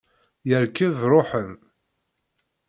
[0.49, 1.53] Yerkeb, ruḥen.